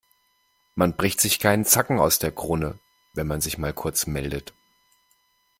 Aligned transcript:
Man 0.73 0.95
bricht 0.95 1.21
sich 1.21 1.37
keinen 1.37 1.63
Zacken 1.63 1.99
aus 1.99 2.17
der 2.17 2.31
Krone, 2.31 2.79
wenn 3.13 3.27
man 3.27 3.39
sich 3.39 3.59
mal 3.59 3.71
kurz 3.71 4.07
meldet. 4.07 4.51